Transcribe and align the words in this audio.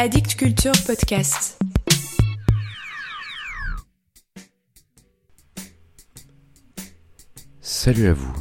Addict 0.00 0.36
Culture 0.36 0.70
Podcast. 0.86 1.58
Salut 7.60 8.06
à 8.06 8.12
vous. 8.12 8.32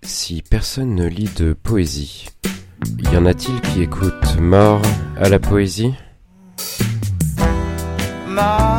Si 0.00 0.40
personne 0.40 0.94
ne 0.94 1.06
lit 1.06 1.28
de 1.36 1.52
poésie, 1.52 2.28
y 3.12 3.16
en 3.18 3.26
a-t-il 3.26 3.60
qui 3.60 3.82
écoutent 3.82 4.38
Mort 4.40 4.80
à 5.18 5.28
la 5.28 5.38
poésie? 5.38 5.92
Mort 8.26 8.77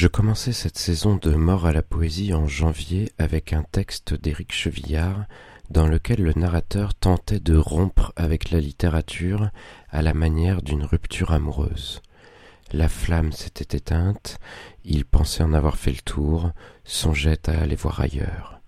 Je 0.00 0.08
commençais 0.08 0.54
cette 0.54 0.78
saison 0.78 1.16
de 1.16 1.34
Mort 1.34 1.66
à 1.66 1.74
la 1.74 1.82
poésie 1.82 2.32
en 2.32 2.46
janvier 2.46 3.12
avec 3.18 3.52
un 3.52 3.64
texte 3.64 4.14
d'Éric 4.14 4.50
Chevillard 4.50 5.26
dans 5.68 5.86
lequel 5.86 6.22
le 6.22 6.32
narrateur 6.32 6.94
tentait 6.94 7.38
de 7.38 7.54
rompre 7.54 8.14
avec 8.16 8.50
la 8.50 8.60
littérature 8.60 9.50
à 9.90 10.00
la 10.00 10.14
manière 10.14 10.62
d'une 10.62 10.84
rupture 10.84 11.32
amoureuse. 11.32 12.00
La 12.72 12.88
flamme 12.88 13.32
s'était 13.32 13.76
éteinte, 13.76 14.38
il 14.86 15.04
pensait 15.04 15.42
en 15.42 15.52
avoir 15.52 15.76
fait 15.76 15.92
le 15.92 16.00
tour, 16.02 16.50
songeait 16.82 17.50
à 17.50 17.60
aller 17.60 17.76
voir 17.76 18.00
ailleurs. 18.00 18.62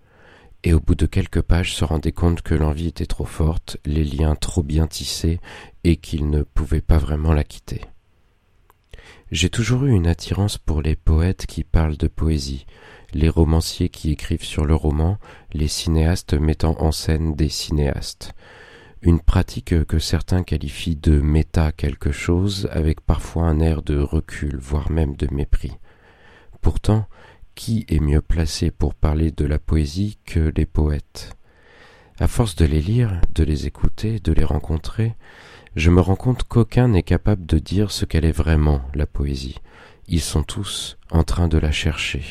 Et 0.63 0.75
au 0.75 0.79
bout 0.79 0.93
de 0.93 1.07
quelques 1.07 1.41
pages 1.41 1.73
se 1.73 1.83
rendait 1.83 2.11
compte 2.11 2.43
que 2.43 2.53
l'envie 2.53 2.89
était 2.89 3.07
trop 3.07 3.25
forte, 3.25 3.77
les 3.85 4.03
liens 4.03 4.35
trop 4.35 4.61
bien 4.61 4.85
tissés, 4.85 5.39
et 5.83 5.95
qu'il 5.95 6.29
ne 6.29 6.43
pouvait 6.43 6.81
pas 6.81 6.99
vraiment 6.99 7.33
la 7.33 7.43
quitter. 7.43 7.81
J'ai 9.31 9.49
toujours 9.49 9.85
eu 9.85 9.91
une 9.91 10.07
attirance 10.07 10.57
pour 10.57 10.81
les 10.81 10.95
poètes 10.95 11.45
qui 11.45 11.63
parlent 11.63 11.97
de 11.97 12.07
poésie, 12.07 12.65
les 13.13 13.29
romanciers 13.29 13.89
qui 13.89 14.11
écrivent 14.11 14.43
sur 14.43 14.65
le 14.65 14.75
roman, 14.75 15.17
les 15.53 15.67
cinéastes 15.67 16.33
mettant 16.33 16.75
en 16.79 16.91
scène 16.91 17.35
des 17.35 17.49
cinéastes. 17.49 18.33
Une 19.01 19.19
pratique 19.19 19.85
que 19.85 19.99
certains 19.99 20.43
qualifient 20.43 20.95
de 20.95 21.19
méta 21.19 21.71
quelque 21.71 22.11
chose, 22.11 22.69
avec 22.71 23.01
parfois 23.01 23.43
un 23.43 23.59
air 23.59 23.81
de 23.81 23.99
recul, 23.99 24.57
voire 24.57 24.89
même 24.89 25.15
de 25.15 25.27
mépris. 25.33 25.73
Pourtant, 26.61 27.07
qui 27.55 27.85
est 27.89 27.99
mieux 27.99 28.21
placé 28.21 28.71
pour 28.71 28.95
parler 28.95 29.31
de 29.31 29.45
la 29.45 29.59
poésie 29.59 30.17
que 30.25 30.51
les 30.55 30.65
poètes? 30.65 31.35
À 32.19 32.27
force 32.27 32.55
de 32.55 32.65
les 32.65 32.81
lire, 32.81 33.19
de 33.35 33.43
les 33.43 33.67
écouter, 33.67 34.19
de 34.19 34.31
les 34.31 34.45
rencontrer, 34.45 35.15
je 35.75 35.89
me 35.89 36.01
rends 36.01 36.15
compte 36.15 36.43
qu'aucun 36.43 36.87
n'est 36.87 37.03
capable 37.03 37.45
de 37.45 37.57
dire 37.57 37.91
ce 37.91 38.05
qu'elle 38.05 38.25
est 38.25 38.31
vraiment, 38.31 38.81
la 38.93 39.07
poésie. 39.07 39.59
Ils 40.07 40.21
sont 40.21 40.43
tous 40.43 40.97
en 41.09 41.23
train 41.23 41.47
de 41.47 41.57
la 41.57 41.71
chercher. 41.71 42.23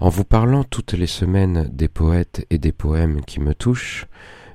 En 0.00 0.10
vous 0.10 0.24
parlant 0.24 0.64
toutes 0.64 0.92
les 0.92 1.06
semaines 1.06 1.68
des 1.72 1.88
poètes 1.88 2.46
et 2.50 2.58
des 2.58 2.72
poèmes 2.72 3.24
qui 3.24 3.40
me 3.40 3.54
touchent, 3.54 4.06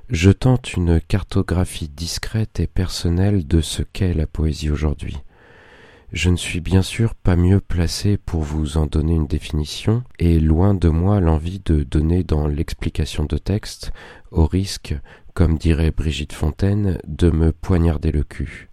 je 0.08 0.30
tente 0.30 0.74
une 0.74 1.00
cartographie 1.00 1.88
discrète 1.88 2.60
et 2.60 2.66
personnelle 2.66 3.46
de 3.46 3.60
ce 3.60 3.82
qu'est 3.82 4.14
la 4.14 4.26
poésie 4.26 4.70
aujourd'hui. 4.70 5.18
Je 6.12 6.30
ne 6.30 6.36
suis 6.36 6.60
bien 6.60 6.82
sûr 6.82 7.14
pas 7.14 7.34
mieux 7.34 7.58
placé 7.58 8.16
pour 8.18 8.42
vous 8.42 8.76
en 8.76 8.86
donner 8.86 9.14
une 9.14 9.26
définition, 9.26 10.04
et 10.20 10.38
loin 10.38 10.72
de 10.72 10.88
moi 10.88 11.18
l'envie 11.18 11.60
de 11.64 11.82
donner 11.82 12.22
dans 12.22 12.46
l'explication 12.46 13.24
de 13.24 13.36
texte, 13.36 13.92
au 14.30 14.46
risque, 14.46 14.94
comme 15.34 15.58
dirait 15.58 15.90
Brigitte 15.90 16.32
Fontaine, 16.32 16.98
de 17.06 17.28
me 17.28 17.50
poignarder 17.50 18.12
le 18.12 18.22
cul. 18.22 18.70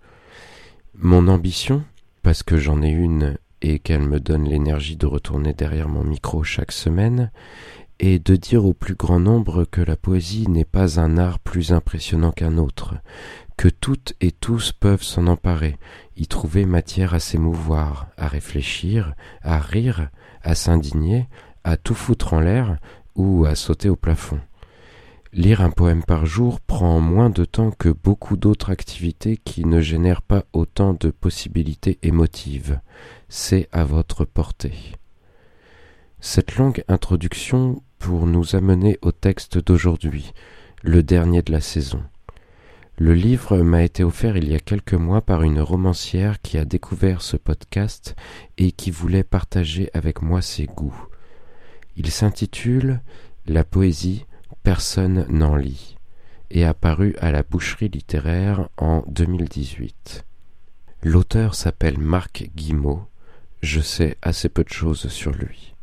Mon 0.95 1.27
ambition, 1.27 1.83
parce 2.21 2.43
que 2.43 2.57
j'en 2.57 2.83
ai 2.83 2.89
une 2.89 3.37
et 3.63 3.79
qu'elle 3.79 4.01
me 4.01 4.19
donne 4.19 4.47
l'énergie 4.47 4.95
de 4.95 5.07
retourner 5.07 5.53
derrière 5.53 5.89
mon 5.89 6.03
micro 6.03 6.43
chaque 6.43 6.71
semaine, 6.71 7.31
et 7.99 8.19
de 8.19 8.35
dire 8.35 8.65
au 8.65 8.73
plus 8.73 8.95
grand 8.95 9.19
nombre 9.19 9.65
que 9.65 9.81
la 9.81 9.95
poésie 9.95 10.47
n'est 10.47 10.65
pas 10.65 10.99
un 10.99 11.17
art 11.17 11.39
plus 11.39 11.71
impressionnant 11.71 12.31
qu'un 12.31 12.57
autre, 12.57 12.95
que 13.57 13.67
toutes 13.67 14.13
et 14.21 14.31
tous 14.31 14.71
peuvent 14.71 15.03
s'en 15.03 15.27
emparer, 15.27 15.77
y 16.15 16.27
trouver 16.27 16.65
matière 16.65 17.13
à 17.15 17.19
s'émouvoir, 17.19 18.07
à 18.17 18.27
réfléchir, 18.27 19.13
à 19.41 19.59
rire, 19.59 20.09
à 20.43 20.55
s'indigner, 20.55 21.27
à 21.63 21.77
tout 21.77 21.95
foutre 21.95 22.33
en 22.33 22.39
l'air 22.39 22.77
ou 23.15 23.45
à 23.45 23.55
sauter 23.55 23.89
au 23.89 23.95
plafond. 23.95 24.39
Lire 25.33 25.61
un 25.61 25.69
poème 25.69 26.03
par 26.03 26.25
jour 26.25 26.59
prend 26.59 26.99
moins 26.99 27.29
de 27.29 27.45
temps 27.45 27.71
que 27.71 27.87
beaucoup 27.87 28.35
d'autres 28.35 28.69
activités 28.69 29.37
qui 29.37 29.63
ne 29.63 29.79
génèrent 29.79 30.21
pas 30.21 30.43
autant 30.51 30.93
de 30.93 31.09
possibilités 31.09 31.97
émotives. 32.03 32.81
C'est 33.29 33.69
à 33.71 33.85
votre 33.85 34.25
portée. 34.25 34.73
Cette 36.19 36.57
longue 36.57 36.83
introduction 36.89 37.81
pour 37.97 38.27
nous 38.27 38.57
amener 38.57 38.99
au 39.01 39.13
texte 39.13 39.57
d'aujourd'hui, 39.57 40.33
le 40.83 41.01
dernier 41.01 41.41
de 41.41 41.53
la 41.53 41.61
saison. 41.61 42.03
Le 42.97 43.13
livre 43.13 43.57
m'a 43.59 43.83
été 43.83 44.03
offert 44.03 44.35
il 44.35 44.51
y 44.51 44.55
a 44.55 44.59
quelques 44.59 44.95
mois 44.95 45.21
par 45.21 45.43
une 45.43 45.61
romancière 45.61 46.41
qui 46.41 46.57
a 46.57 46.65
découvert 46.65 47.21
ce 47.21 47.37
podcast 47.37 48.17
et 48.57 48.73
qui 48.73 48.91
voulait 48.91 49.23
partager 49.23 49.89
avec 49.93 50.21
moi 50.21 50.41
ses 50.41 50.65
goûts. 50.65 51.07
Il 51.95 52.11
s'intitule 52.11 53.01
La 53.47 53.63
poésie, 53.63 54.25
personne 54.63 55.25
n'en 55.29 55.55
lit 55.55 55.95
et 56.49 56.65
apparu 56.65 57.15
à 57.19 57.31
la 57.31 57.43
boucherie 57.43 57.89
littéraire 57.89 58.69
en 58.77 59.03
2018. 59.07 60.25
L'auteur 61.03 61.55
s'appelle 61.55 61.97
Marc 61.97 62.49
Guimau. 62.55 63.03
Je 63.61 63.79
sais 63.79 64.17
assez 64.21 64.49
peu 64.49 64.63
de 64.63 64.69
choses 64.69 65.07
sur 65.07 65.31
lui. 65.31 65.73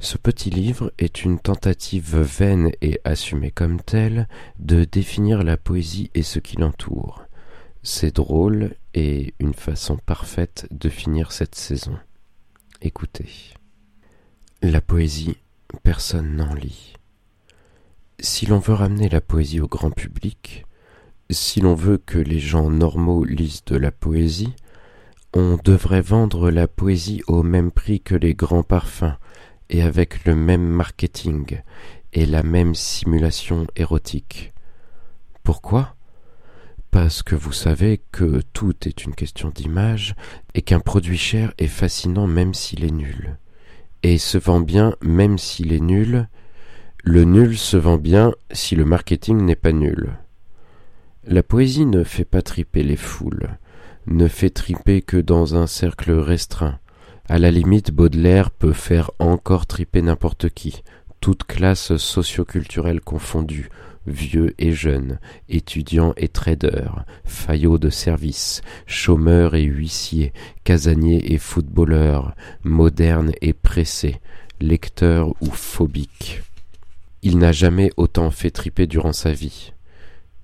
Ce 0.00 0.16
petit 0.16 0.50
livre 0.50 0.92
est 0.98 1.24
une 1.24 1.40
tentative 1.40 2.18
vaine 2.18 2.70
et 2.82 3.00
assumée 3.02 3.50
comme 3.50 3.80
telle 3.80 4.28
de 4.58 4.84
définir 4.84 5.42
la 5.42 5.56
poésie 5.56 6.10
et 6.14 6.22
ce 6.22 6.38
qui 6.38 6.56
l'entoure. 6.56 7.24
C'est 7.82 8.14
drôle 8.14 8.74
et 8.94 9.34
une 9.40 9.54
façon 9.54 9.96
parfaite 9.96 10.68
de 10.70 10.88
finir 10.88 11.32
cette 11.32 11.56
saison. 11.56 11.98
Écoutez. 12.80 13.54
La 14.62 14.80
poésie, 14.80 15.36
personne 15.82 16.36
n'en 16.36 16.54
lit. 16.54 16.94
Si 18.20 18.46
l'on 18.46 18.58
veut 18.58 18.74
ramener 18.74 19.08
la 19.08 19.20
poésie 19.20 19.60
au 19.60 19.68
grand 19.68 19.92
public, 19.92 20.66
si 21.30 21.60
l'on 21.60 21.74
veut 21.74 21.98
que 21.98 22.18
les 22.18 22.40
gens 22.40 22.68
normaux 22.68 23.22
lisent 23.22 23.64
de 23.64 23.76
la 23.76 23.92
poésie, 23.92 24.54
on 25.34 25.56
devrait 25.62 26.00
vendre 26.00 26.50
la 26.50 26.66
poésie 26.66 27.22
au 27.28 27.44
même 27.44 27.70
prix 27.70 28.00
que 28.00 28.16
les 28.16 28.34
grands 28.34 28.64
parfums 28.64 29.16
et 29.70 29.82
avec 29.82 30.24
le 30.24 30.34
même 30.34 30.66
marketing 30.66 31.60
et 32.12 32.26
la 32.26 32.42
même 32.42 32.74
simulation 32.74 33.68
érotique. 33.76 34.52
Pourquoi? 35.44 35.94
Parce 36.90 37.22
que 37.22 37.36
vous 37.36 37.52
savez 37.52 38.00
que 38.10 38.42
tout 38.52 38.74
est 38.88 39.04
une 39.04 39.14
question 39.14 39.50
d'image 39.50 40.16
et 40.54 40.62
qu'un 40.62 40.80
produit 40.80 41.18
cher 41.18 41.52
est 41.58 41.68
fascinant 41.68 42.26
même 42.26 42.52
s'il 42.52 42.82
est 42.82 42.90
nul, 42.90 43.38
et 44.02 44.18
se 44.18 44.38
vend 44.38 44.60
bien 44.60 44.96
même 45.02 45.38
s'il 45.38 45.72
est 45.72 45.78
nul, 45.78 46.28
le 47.04 47.24
nul 47.24 47.56
se 47.56 47.76
vend 47.76 47.96
bien 47.96 48.32
si 48.50 48.74
le 48.76 48.84
marketing 48.84 49.44
n'est 49.44 49.56
pas 49.56 49.72
nul. 49.72 50.10
La 51.24 51.42
poésie 51.42 51.86
ne 51.86 52.04
fait 52.04 52.24
pas 52.24 52.42
triper 52.42 52.82
les 52.82 52.96
foules, 52.96 53.58
ne 54.06 54.28
fait 54.28 54.50
triper 54.50 55.02
que 55.02 55.16
dans 55.16 55.54
un 55.54 55.66
cercle 55.66 56.12
restreint. 56.12 56.78
À 57.28 57.38
la 57.38 57.50
limite, 57.50 57.92
Baudelaire 57.92 58.50
peut 58.50 58.72
faire 58.72 59.10
encore 59.18 59.66
triper 59.66 60.02
n'importe 60.02 60.48
qui, 60.48 60.82
toute 61.20 61.44
classe 61.44 61.96
socioculturelle 61.96 63.00
confondue, 63.00 63.68
vieux 64.06 64.54
et 64.58 64.72
jeunes, 64.72 65.18
étudiants 65.48 66.14
et 66.16 66.28
traders, 66.28 67.04
faillots 67.24 67.78
de 67.78 67.90
service, 67.90 68.62
chômeurs 68.86 69.54
et 69.54 69.64
huissiers, 69.64 70.32
casaniers 70.64 71.32
et 71.32 71.38
footballeurs, 71.38 72.34
modernes 72.64 73.32
et 73.40 73.52
pressés, 73.52 74.20
lecteurs 74.60 75.34
ou 75.40 75.50
phobiques. 75.50 76.42
Il 77.22 77.38
n'a 77.38 77.52
jamais 77.52 77.90
autant 77.96 78.30
fait 78.30 78.50
triper 78.50 78.86
durant 78.86 79.12
sa 79.12 79.32
vie. 79.32 79.72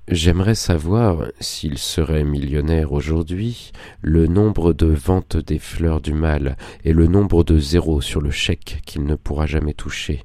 J'aimerais 0.08 0.54
savoir, 0.54 1.28
s'il 1.40 1.78
serait 1.78 2.24
millionnaire 2.24 2.92
aujourd'hui, 2.92 3.72
le 4.02 4.26
nombre 4.26 4.72
de 4.72 4.86
ventes 4.86 5.36
des 5.36 5.58
fleurs 5.58 6.00
du 6.00 6.12
mal 6.12 6.56
et 6.84 6.92
le 6.92 7.06
nombre 7.06 7.42
de 7.42 7.58
zéros 7.58 8.02
sur 8.02 8.20
le 8.20 8.30
chèque 8.30 8.82
qu'il 8.84 9.04
ne 9.04 9.14
pourra 9.14 9.46
jamais 9.46 9.72
toucher. 9.72 10.24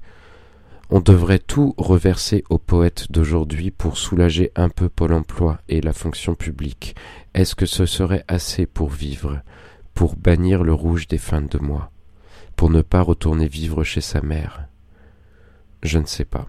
On 0.90 1.00
devrait 1.02 1.40
tout 1.40 1.76
reverser 1.78 2.44
aux 2.50 2.58
poètes 2.58 3.12
d'aujourd'hui 3.12 3.70
pour 3.70 3.98
soulager 3.98 4.52
un 4.56 4.70
peu 4.70 4.90
Pôle 4.90 5.14
emploi 5.14 5.60
et 5.70 5.82
la 5.82 5.94
fonction 5.94 6.34
publique. 6.34 6.96
Est-ce 7.36 7.54
que 7.54 7.68
ce 7.68 7.86
serait 7.86 8.26
assez 8.28 8.66
pour 8.66 8.90
vivre, 8.90 9.40
pour 9.94 10.16
bannir 10.16 10.64
le 10.64 10.74
rouge 10.74 11.08
des 11.08 11.20
fins 11.20 11.44
de 11.44 11.60
mois, 11.60 11.92
pour 12.56 12.72
ne 12.72 12.82
pas 12.82 13.02
retourner 13.02 13.48
vivre 13.48 13.84
chez 13.84 14.02
sa 14.02 14.22
mère? 14.22 14.69
Je 15.84 16.00
ne 16.00 16.06
sais 16.06 16.26
pas. 16.26 16.48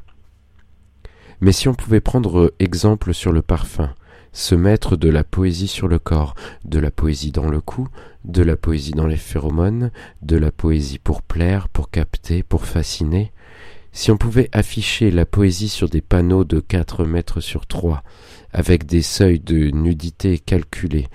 Mais 1.40 1.52
si 1.52 1.68
on 1.68 1.74
pouvait 1.74 2.00
prendre 2.00 2.52
exemple 2.58 3.14
sur 3.14 3.32
le 3.32 3.42
parfum, 3.42 3.94
se 4.32 4.54
mettre 4.54 4.96
de 4.96 5.08
la 5.08 5.24
poésie 5.24 5.68
sur 5.68 5.88
le 5.88 5.98
corps, 5.98 6.34
de 6.64 6.78
la 6.78 6.90
poésie 6.90 7.32
dans 7.32 7.48
le 7.48 7.60
cou, 7.60 7.88
de 8.24 8.42
la 8.42 8.56
poésie 8.56 8.92
dans 8.92 9.06
les 9.06 9.16
phéromones, 9.16 9.90
de 10.22 10.36
la 10.36 10.52
poésie 10.52 10.98
pour 10.98 11.22
plaire, 11.22 11.68
pour 11.68 11.90
capter, 11.90 12.42
pour 12.42 12.66
fasciner, 12.66 13.32
si 13.92 14.10
on 14.12 14.16
pouvait 14.16 14.48
afficher 14.52 15.10
la 15.10 15.26
poésie 15.26 15.68
sur 15.68 15.88
des 15.88 16.00
panneaux 16.00 16.44
de 16.44 16.60
quatre 16.60 17.04
mètres 17.04 17.40
sur 17.40 17.66
trois, 17.66 18.04
avec 18.52 18.86
des 18.86 19.02
seuils 19.02 19.40
de 19.40 19.70
nudité 19.70 20.38
calculés, 20.38 21.08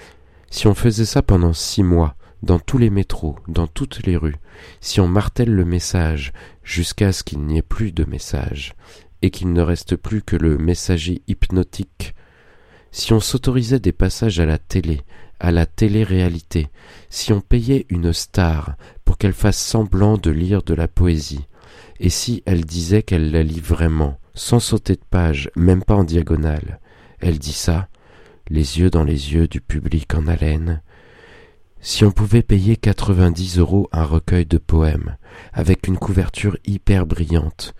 si 0.49 0.67
on 0.67 0.73
faisait 0.73 1.05
ça 1.05 1.21
pendant 1.21 1.53
six 1.53 1.83
mois, 1.83 2.15
dans 2.45 2.59
tous 2.59 2.77
les 2.77 2.91
métros, 2.91 3.35
dans 3.47 3.65
toutes 3.65 4.05
les 4.05 4.15
rues, 4.15 4.37
si 4.79 5.01
on 5.01 5.07
martèle 5.07 5.49
le 5.49 5.65
message 5.65 6.31
jusqu'à 6.63 7.11
ce 7.11 7.23
qu'il 7.23 7.39
n'y 7.39 7.57
ait 7.57 7.63
plus 7.63 7.91
de 7.91 8.05
message, 8.05 8.75
et 9.23 9.31
qu'il 9.31 9.51
ne 9.51 9.61
reste 9.61 9.95
plus 9.95 10.21
que 10.21 10.35
le 10.35 10.57
messager 10.59 11.23
hypnotique, 11.27 12.13
si 12.91 13.13
on 13.13 13.19
s'autorisait 13.19 13.79
des 13.79 13.91
passages 13.91 14.39
à 14.39 14.45
la 14.45 14.59
télé, 14.59 15.01
à 15.39 15.51
la 15.51 15.65
télé-réalité, 15.65 16.69
si 17.09 17.33
on 17.33 17.41
payait 17.41 17.87
une 17.89 18.13
star 18.13 18.75
pour 19.03 19.17
qu'elle 19.17 19.33
fasse 19.33 19.57
semblant 19.57 20.17
de 20.17 20.29
lire 20.29 20.61
de 20.61 20.75
la 20.75 20.87
poésie, 20.87 21.47
et 21.99 22.09
si 22.09 22.43
elle 22.45 22.63
disait 22.63 23.01
qu'elle 23.01 23.31
la 23.31 23.41
lit 23.41 23.59
vraiment, 23.59 24.19
sans 24.35 24.59
sauter 24.59 24.93
de 24.93 25.05
page, 25.09 25.49
même 25.55 25.83
pas 25.83 25.95
en 25.95 26.03
diagonale, 26.03 26.79
elle 27.19 27.39
dit 27.39 27.53
ça, 27.53 27.87
les 28.49 28.79
yeux 28.79 28.91
dans 28.91 29.03
les 29.03 29.33
yeux 29.33 29.47
du 29.47 29.61
public 29.61 30.13
en 30.13 30.27
haleine. 30.27 30.83
Si 31.87 32.03
on 32.03 32.09
pouvait 32.09 32.41
payer 32.41 32.77
quatre-vingt-dix 32.77 33.59
euros 33.59 33.89
un 33.91 34.05
recueil 34.05 34.47
de 34.47 34.57
poèmes, 34.57 35.17
avec 35.53 35.87
une 35.87 35.99
couverture 35.99 36.57
hyper 36.65 37.05
brillante, 37.05 37.75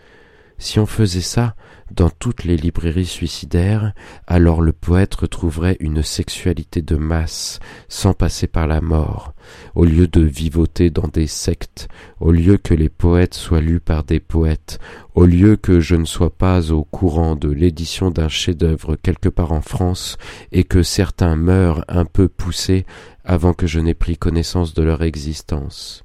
si 0.59 0.77
on 0.77 0.85
faisait 0.85 1.21
ça, 1.21 1.55
dans 1.91 2.11
toutes 2.11 2.43
les 2.43 2.55
librairies 2.55 3.07
suicidaires, 3.07 3.93
alors 4.27 4.61
le 4.61 4.73
poète 4.73 5.15
retrouverait 5.15 5.77
une 5.79 6.03
sexualité 6.03 6.83
de 6.83 6.95
masse, 6.95 7.59
sans 7.89 8.13
passer 8.13 8.45
par 8.45 8.67
la 8.67 8.79
mort, 8.79 9.33
au 9.73 9.85
lieu 9.85 10.07
de 10.07 10.21
vivoter 10.21 10.91
dans 10.91 11.07
des 11.07 11.27
sectes, 11.27 11.87
au 12.19 12.31
lieu 12.31 12.57
que 12.57 12.75
les 12.75 12.89
poètes 12.89 13.33
soient 13.33 13.59
lus 13.59 13.79
par 13.79 14.03
des 14.03 14.19
poètes, 14.19 14.79
au 15.15 15.25
lieu 15.25 15.55
que 15.55 15.79
je 15.79 15.95
ne 15.95 16.05
sois 16.05 16.35
pas 16.35 16.71
au 16.71 16.83
courant 16.83 17.35
de 17.35 17.49
l'édition 17.49 18.11
d'un 18.11 18.29
chef-d'œuvre 18.29 18.95
quelque 18.95 19.29
part 19.29 19.51
en 19.51 19.61
France, 19.61 20.17
et 20.51 20.63
que 20.63 20.83
certains 20.83 21.35
meurent 21.35 21.83
un 21.87 22.05
peu 22.05 22.27
poussés 22.27 22.85
avant 23.25 23.53
que 23.53 23.67
je 23.67 23.79
n'aie 23.79 23.93
pris 23.93 24.17
connaissance 24.17 24.73
de 24.73 24.83
leur 24.83 25.03
existence. 25.03 26.03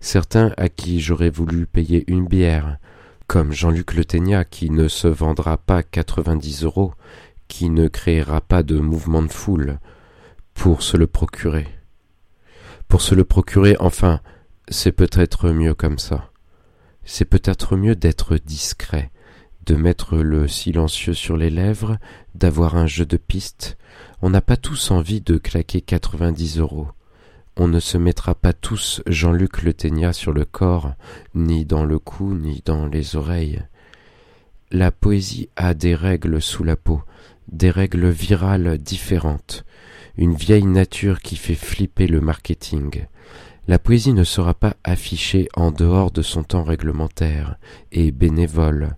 Certains 0.00 0.54
à 0.56 0.68
qui 0.68 1.00
j'aurais 1.00 1.30
voulu 1.30 1.66
payer 1.66 2.04
une 2.06 2.26
bière, 2.26 2.78
comme 3.26 3.52
Jean-Luc 3.52 3.94
Le 3.94 4.04
qui 4.44 4.70
ne 4.70 4.88
se 4.88 5.08
vendra 5.08 5.56
pas 5.56 5.82
quatre-vingt-dix 5.82 6.62
euros, 6.62 6.94
qui 7.48 7.70
ne 7.70 7.88
créera 7.88 8.40
pas 8.40 8.62
de 8.62 8.78
mouvement 8.78 9.22
de 9.22 9.32
foule, 9.32 9.78
pour 10.54 10.82
se 10.82 10.96
le 10.96 11.06
procurer. 11.06 11.66
Pour 12.88 13.02
se 13.02 13.14
le 13.14 13.24
procurer, 13.24 13.76
enfin, 13.80 14.20
c'est 14.68 14.92
peut-être 14.92 15.50
mieux 15.50 15.74
comme 15.74 15.98
ça. 15.98 16.30
C'est 17.04 17.24
peut-être 17.24 17.76
mieux 17.76 17.96
d'être 17.96 18.36
discret, 18.36 19.10
de 19.66 19.74
mettre 19.74 20.16
le 20.16 20.48
silencieux 20.48 21.14
sur 21.14 21.36
les 21.36 21.50
lèvres, 21.50 21.98
d'avoir 22.34 22.76
un 22.76 22.86
jeu 22.86 23.06
de 23.06 23.16
piste. 23.16 23.76
On 24.22 24.30
n'a 24.30 24.40
pas 24.40 24.56
tous 24.56 24.90
envie 24.90 25.20
de 25.20 25.36
claquer 25.36 25.80
quatre-vingt-dix 25.80 26.58
euros 26.58 26.88
on 27.58 27.68
ne 27.68 27.80
se 27.80 27.96
mettra 27.96 28.34
pas 28.34 28.52
tous 28.52 29.02
Jean-Luc 29.06 29.62
Le 29.62 29.72
Ténia 29.72 30.12
sur 30.12 30.32
le 30.32 30.44
corps, 30.44 30.92
ni 31.34 31.64
dans 31.64 31.84
le 31.84 31.98
cou, 31.98 32.34
ni 32.34 32.62
dans 32.64 32.86
les 32.86 33.16
oreilles. 33.16 33.62
La 34.70 34.90
poésie 34.90 35.48
a 35.56 35.72
des 35.72 35.94
règles 35.94 36.42
sous 36.42 36.64
la 36.64 36.76
peau, 36.76 37.02
des 37.50 37.70
règles 37.70 38.08
virales 38.08 38.76
différentes, 38.76 39.64
une 40.18 40.34
vieille 40.34 40.66
nature 40.66 41.20
qui 41.20 41.36
fait 41.36 41.54
flipper 41.54 42.06
le 42.06 42.20
marketing. 42.20 43.06
La 43.68 43.78
poésie 43.78 44.12
ne 44.12 44.24
sera 44.24 44.52
pas 44.52 44.76
affichée 44.84 45.48
en 45.56 45.70
dehors 45.70 46.10
de 46.10 46.22
son 46.22 46.42
temps 46.42 46.62
réglementaire 46.62 47.56
et 47.90 48.12
bénévole. 48.12 48.96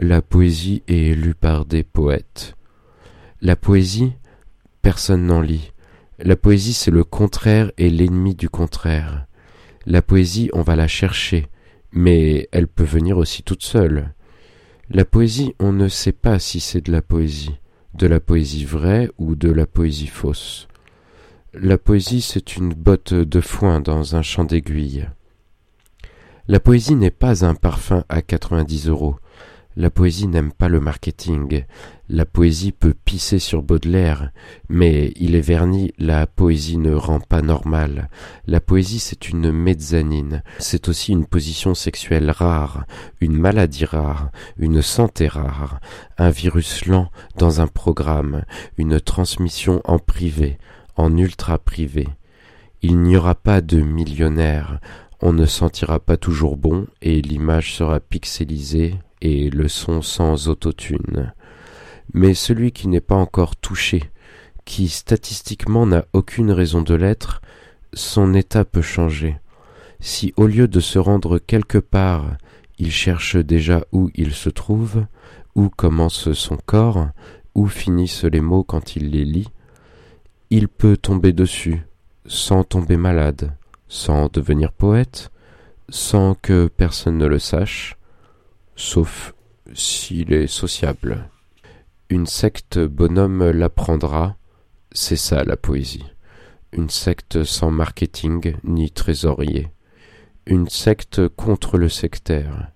La 0.00 0.22
poésie 0.22 0.84
est 0.86 1.12
lue 1.12 1.34
par 1.34 1.64
des 1.64 1.82
poètes. 1.82 2.54
La 3.40 3.56
poésie, 3.56 4.12
personne 4.80 5.26
n'en 5.26 5.40
lit. 5.40 5.72
La 6.20 6.36
poésie, 6.36 6.72
c'est 6.72 6.92
le 6.92 7.02
contraire 7.02 7.72
et 7.78 7.90
l'ennemi 7.90 8.36
du 8.36 8.48
contraire. 8.48 9.26
La 9.86 10.00
poésie, 10.00 10.50
on 10.52 10.62
va 10.62 10.76
la 10.76 10.86
chercher, 10.86 11.48
mais 11.90 12.48
elle 12.52 12.68
peut 12.68 12.84
venir 12.84 13.18
aussi 13.18 13.42
toute 13.42 13.64
seule. 13.64 14.14
La 14.88 15.04
poésie, 15.04 15.56
on 15.58 15.72
ne 15.72 15.88
sait 15.88 16.12
pas 16.12 16.38
si 16.38 16.60
c'est 16.60 16.86
de 16.86 16.92
la 16.92 17.02
poésie, 17.02 17.56
de 17.94 18.06
la 18.06 18.20
poésie 18.20 18.64
vraie 18.64 19.10
ou 19.18 19.34
de 19.34 19.50
la 19.50 19.66
poésie 19.66 20.06
fausse. 20.06 20.68
La 21.54 21.76
poésie, 21.76 22.20
c'est 22.20 22.56
une 22.56 22.72
botte 22.72 23.14
de 23.14 23.40
foin 23.40 23.80
dans 23.80 24.14
un 24.14 24.22
champ 24.22 24.44
d'aiguilles. 24.44 25.08
La 26.46 26.60
poésie 26.60 26.94
n'est 26.94 27.10
pas 27.10 27.44
un 27.44 27.56
parfum 27.56 28.04
à 28.08 28.22
quatre-vingt-dix 28.22 28.86
euros. 28.86 29.16
La 29.76 29.90
poésie 29.90 30.26
n'aime 30.26 30.52
pas 30.52 30.68
le 30.68 30.80
marketing. 30.80 31.64
La 32.08 32.24
poésie 32.24 32.72
peut 32.72 32.94
pisser 32.94 33.38
sur 33.38 33.62
Baudelaire, 33.62 34.32
mais 34.68 35.12
il 35.16 35.34
est 35.34 35.40
verni, 35.40 35.92
la 35.98 36.26
poésie 36.26 36.78
ne 36.78 36.94
rend 36.94 37.20
pas 37.20 37.42
normal. 37.42 38.08
La 38.46 38.60
poésie 38.60 38.98
c'est 38.98 39.28
une 39.28 39.52
mezzanine, 39.52 40.42
c'est 40.58 40.88
aussi 40.88 41.12
une 41.12 41.26
position 41.26 41.74
sexuelle 41.74 42.30
rare, 42.30 42.86
une 43.20 43.36
maladie 43.36 43.84
rare, 43.84 44.30
une 44.58 44.82
santé 44.82 45.28
rare, 45.28 45.80
un 46.16 46.30
virus 46.30 46.86
lent 46.86 47.10
dans 47.36 47.60
un 47.60 47.66
programme, 47.66 48.44
une 48.78 49.00
transmission 49.00 49.80
en 49.84 49.98
privé, 49.98 50.58
en 50.96 51.16
ultra 51.16 51.58
privé. 51.58 52.08
Il 52.80 53.00
n'y 53.00 53.16
aura 53.16 53.34
pas 53.34 53.60
de 53.60 53.80
millionnaire, 53.80 54.80
on 55.20 55.32
ne 55.32 55.46
sentira 55.46 56.00
pas 56.00 56.16
toujours 56.16 56.56
bon 56.56 56.86
et 57.02 57.20
l'image 57.20 57.74
sera 57.74 58.00
pixelisée, 58.00 58.94
et 59.20 59.50
le 59.50 59.68
son 59.68 60.02
sans 60.02 60.48
autotune. 60.48 61.32
Mais 62.14 62.34
celui 62.34 62.72
qui 62.72 62.88
n'est 62.88 63.00
pas 63.00 63.14
encore 63.14 63.56
touché, 63.56 64.02
qui 64.64 64.88
statistiquement 64.88 65.86
n'a 65.86 66.04
aucune 66.12 66.50
raison 66.50 66.82
de 66.82 66.94
l'être, 66.94 67.40
son 67.94 68.34
état 68.34 68.64
peut 68.64 68.82
changer. 68.82 69.36
Si 70.00 70.32
au 70.36 70.46
lieu 70.46 70.68
de 70.68 70.80
se 70.80 70.98
rendre 70.98 71.38
quelque 71.38 71.78
part, 71.78 72.36
il 72.78 72.92
cherche 72.92 73.36
déjà 73.36 73.84
où 73.92 74.10
il 74.14 74.32
se 74.32 74.50
trouve, 74.50 75.04
où 75.54 75.68
commence 75.68 76.32
son 76.32 76.56
corps, 76.56 77.08
où 77.54 77.66
finissent 77.66 78.24
les 78.24 78.40
mots 78.40 78.62
quand 78.62 78.94
il 78.94 79.10
les 79.10 79.24
lit, 79.24 79.48
il 80.50 80.68
peut 80.68 80.96
tomber 80.96 81.32
dessus, 81.32 81.82
sans 82.26 82.62
tomber 82.62 82.96
malade, 82.96 83.52
sans 83.88 84.28
devenir 84.28 84.72
poète, 84.72 85.30
sans 85.88 86.34
que 86.34 86.68
personne 86.68 87.18
ne 87.18 87.26
le 87.26 87.38
sache, 87.38 87.96
sauf 88.78 89.34
s'il 89.74 90.32
est 90.32 90.46
sociable. 90.46 91.28
Une 92.08 92.26
secte 92.26 92.78
bonhomme 92.78 93.50
l'apprendra, 93.50 94.36
c'est 94.92 95.16
ça 95.16 95.44
la 95.44 95.56
poésie. 95.56 96.06
Une 96.72 96.88
secte 96.88 97.44
sans 97.44 97.70
marketing 97.70 98.54
ni 98.62 98.90
trésorier. 98.90 99.68
Une 100.46 100.68
secte 100.68 101.28
contre 101.28 101.76
le 101.76 101.88
sectaire. 101.88 102.70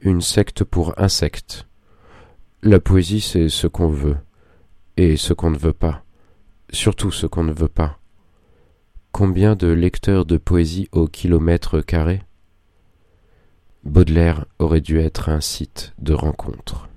Une 0.00 0.22
secte 0.22 0.64
pour 0.64 0.94
insectes. 0.98 1.66
La 2.62 2.78
poésie, 2.78 3.20
c'est 3.20 3.48
ce 3.48 3.66
qu'on 3.66 3.88
veut, 3.88 4.16
et 4.96 5.16
ce 5.16 5.32
qu'on 5.32 5.50
ne 5.50 5.58
veut 5.58 5.72
pas. 5.72 6.04
Surtout 6.70 7.10
ce 7.10 7.26
qu'on 7.26 7.44
ne 7.44 7.52
veut 7.52 7.68
pas. 7.68 7.98
Combien 9.10 9.56
de 9.56 9.66
lecteurs 9.66 10.24
de 10.24 10.38
poésie 10.38 10.88
au 10.92 11.06
kilomètre 11.08 11.80
carré? 11.80 12.22
Baudelaire 13.84 14.46
aurait 14.60 14.80
dû 14.80 15.00
être 15.00 15.28
un 15.28 15.40
site 15.40 15.92
de 15.98 16.14
rencontre. 16.14 16.88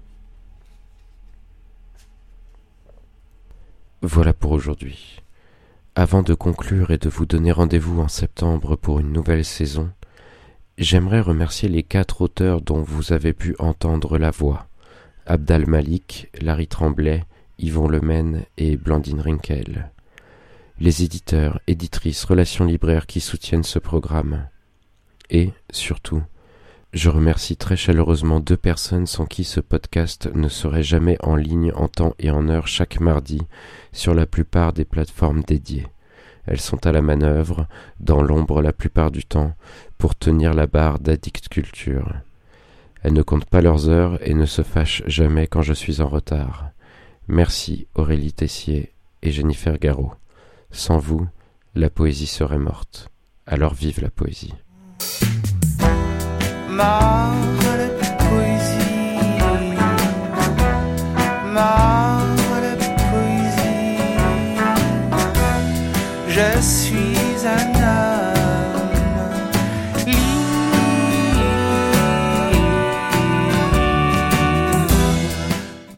Voilà 4.04 4.34
pour 4.34 4.52
aujourd'hui. 4.52 5.24
Avant 5.96 6.22
de 6.22 6.36
conclure 6.36 6.92
et 6.92 7.00
de 7.00 7.10
vous 7.10 7.26
donner 7.26 7.52
rendez-vous 7.52 8.02
en 8.02 8.08
septembre 8.08 8.76
pour 8.76 9.00
une 9.00 9.12
nouvelle 9.12 9.44
saison, 9.44 9.90
j'aimerais 10.78 11.22
remercier 11.22 11.70
les 11.70 11.82
quatre 11.82 12.22
auteurs 12.22 12.62
dont 12.62 12.84
vous 12.84 13.14
avez 13.14 13.34
pu 13.34 13.56
entendre 13.58 14.20
la 14.20 14.30
voix. 14.30 14.68
Abdal 15.26 15.66
Malik, 15.66 16.30
Larry 16.40 16.68
Tremblay, 16.68 17.24
Yvon 17.58 17.88
Lemaine 17.88 18.46
et 18.58 18.78
Blandine 18.78 19.22
Rinkel. 19.22 19.90
Les 20.80 21.02
éditeurs, 21.02 21.60
éditrices, 21.66 22.26
relations 22.26 22.66
libraires 22.66 23.08
qui 23.08 23.22
soutiennent 23.22 23.64
ce 23.64 23.80
programme. 23.80 24.48
Et, 25.32 25.52
surtout, 25.72 26.22
je 26.96 27.10
remercie 27.10 27.58
très 27.58 27.76
chaleureusement 27.76 28.40
deux 28.40 28.56
personnes 28.56 29.06
sans 29.06 29.26
qui 29.26 29.44
ce 29.44 29.60
podcast 29.60 30.30
ne 30.34 30.48
serait 30.48 30.82
jamais 30.82 31.18
en 31.22 31.36
ligne 31.36 31.74
en 31.76 31.90
temps 31.90 32.16
et 32.20 32.32
en 32.32 32.48
heure 32.48 32.68
chaque 32.68 33.02
mardi 33.02 33.42
sur 33.92 34.14
la 34.14 34.26
plupart 34.26 34.72
des 34.72 34.86
plateformes 34.86 35.44
dédiées. 35.44 35.88
Elles 36.46 36.62
sont 36.62 36.88
à 36.88 36.94
la 36.94 37.02
manœuvre, 37.02 37.68
dans 38.00 38.22
l'ombre 38.22 38.62
la 38.62 38.72
plupart 38.72 39.12
du 39.12 39.26
temps, 39.26 39.56
pour 39.98 40.16
tenir 40.16 40.54
la 40.54 40.68
barre 40.68 41.00
d'Addict 41.00 41.50
Culture. 41.50 42.14
Elles 43.04 43.14
ne 43.14 43.24
comptent 43.24 43.50
pas 43.50 43.62
leurs 43.62 43.90
heures 43.90 44.18
et 44.26 44.34
ne 44.34 44.46
se 44.46 44.62
fâchent 44.62 45.04
jamais 45.06 45.48
quand 45.48 45.64
je 45.64 45.74
suis 45.74 46.00
en 46.00 46.08
retard. 46.08 46.70
Merci 47.28 47.88
Aurélie 47.96 48.32
Tessier 48.32 48.94
et 49.22 49.32
Jennifer 49.32 49.78
Garot. 49.80 50.14
Sans 50.72 50.98
vous, 50.98 51.28
la 51.76 51.90
poésie 51.90 52.26
serait 52.26 52.58
morte. 52.58 53.10
Alors 53.48 53.74
vive 53.74 54.02
la 54.02 54.10
poésie. 54.10 54.54
Mort 56.76 57.45